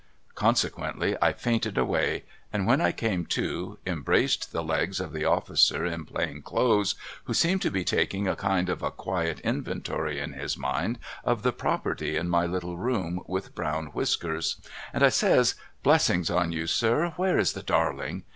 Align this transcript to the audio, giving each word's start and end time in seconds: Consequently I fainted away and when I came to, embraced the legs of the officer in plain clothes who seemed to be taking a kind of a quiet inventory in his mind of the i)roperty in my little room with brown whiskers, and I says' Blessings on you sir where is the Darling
Consequently 0.33 1.15
I 1.21 1.31
fainted 1.31 1.77
away 1.77 2.23
and 2.51 2.65
when 2.65 2.81
I 2.81 2.91
came 2.91 3.23
to, 3.27 3.77
embraced 3.85 4.51
the 4.51 4.63
legs 4.63 4.99
of 4.99 5.13
the 5.13 5.25
officer 5.25 5.85
in 5.85 6.05
plain 6.05 6.41
clothes 6.41 6.95
who 7.25 7.35
seemed 7.35 7.61
to 7.61 7.69
be 7.69 7.83
taking 7.83 8.27
a 8.27 8.35
kind 8.35 8.67
of 8.67 8.81
a 8.81 8.89
quiet 8.89 9.39
inventory 9.41 10.19
in 10.19 10.33
his 10.33 10.57
mind 10.57 10.97
of 11.23 11.43
the 11.43 11.53
i)roperty 11.53 12.15
in 12.15 12.29
my 12.29 12.47
little 12.47 12.77
room 12.79 13.21
with 13.27 13.53
brown 13.53 13.89
whiskers, 13.93 14.55
and 14.91 15.03
I 15.03 15.09
says' 15.09 15.53
Blessings 15.83 16.31
on 16.31 16.51
you 16.51 16.65
sir 16.65 17.13
where 17.17 17.37
is 17.37 17.53
the 17.53 17.61
Darling 17.61 18.23